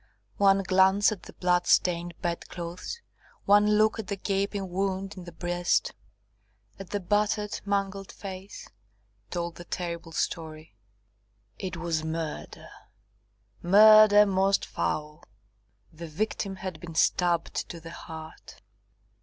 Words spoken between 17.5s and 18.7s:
to the heart.